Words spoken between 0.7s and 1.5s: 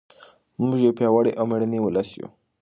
یو پیاوړی او